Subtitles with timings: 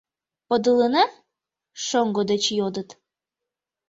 [0.47, 1.03] —Подылына?—
[1.85, 2.89] шоҥго деч йодыт.